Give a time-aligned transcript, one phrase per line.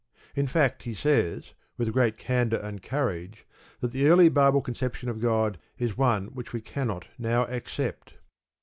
[0.35, 3.45] In fact, he says, with great candour and courage,
[3.81, 8.15] that the early Bible conception of God is one which we cannot now accept.